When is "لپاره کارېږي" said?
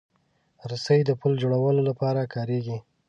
1.89-2.77